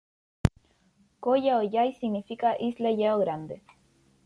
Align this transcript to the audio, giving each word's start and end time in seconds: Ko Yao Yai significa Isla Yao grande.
Ko 1.19 1.35
Yao 1.43 1.61
Yai 1.75 1.93
significa 1.99 2.55
Isla 2.69 2.89
Yao 3.01 3.19
grande. 3.19 3.61